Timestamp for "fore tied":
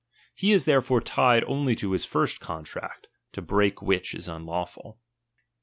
0.81-1.43